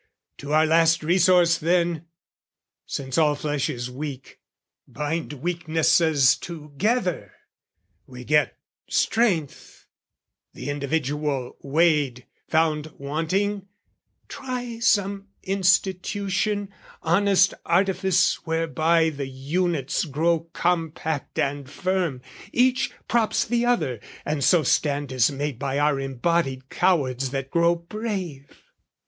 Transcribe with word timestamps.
To 0.39 0.51
our 0.53 0.65
last 0.65 1.03
resource, 1.03 1.59
then! 1.59 2.07
Since 2.87 3.19
all 3.19 3.35
flesh 3.35 3.69
is 3.69 3.91
weak, 3.91 4.39
Bind 4.87 5.31
weaknesses 5.33 6.35
together, 6.37 7.33
we 8.07 8.23
get 8.23 8.57
strength: 8.89 9.85
The 10.55 10.71
individual 10.71 11.55
weighed, 11.61 12.25
found 12.47 12.93
wanting, 12.97 13.67
try 14.27 14.79
Some 14.79 15.27
institution, 15.43 16.73
honest 17.03 17.53
artifice 17.63 18.43
Whereby 18.47 19.11
the 19.11 19.27
units 19.27 20.05
grow 20.05 20.49
compact 20.51 21.37
and 21.37 21.69
firm: 21.69 22.23
Each 22.51 22.91
props 23.07 23.45
the 23.45 23.67
other, 23.67 23.99
and 24.25 24.43
so 24.43 24.63
stand 24.63 25.11
is 25.11 25.29
made 25.29 25.59
By 25.59 25.77
our 25.77 25.99
embodied 25.99 26.69
cowards 26.71 27.29
that 27.29 27.51
grow 27.51 27.75
brave. 27.75 28.63